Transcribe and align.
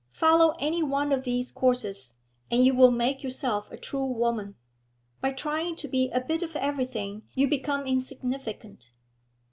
'Follow 0.09 0.55
any 0.57 0.81
one 0.81 1.11
of 1.11 1.25
these 1.25 1.51
courses, 1.51 2.15
and 2.49 2.65
you 2.65 2.73
will 2.73 2.89
make 2.89 3.17
of 3.17 3.23
yourself 3.25 3.69
a 3.71 3.77
true 3.77 4.03
woman. 4.03 4.55
By 5.21 5.31
trying 5.31 5.75
to 5.75 5.87
be 5.87 6.09
a 6.09 6.19
bit 6.19 6.41
of 6.41 6.55
everything 6.55 7.27
you 7.35 7.47
become 7.47 7.85
insignificant. 7.85 8.93